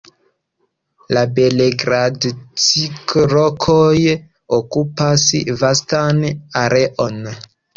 [1.17, 4.01] La Belogradĉik-rokoj
[4.61, 5.27] okupas
[5.63, 6.25] vastan
[6.67, 7.23] areon.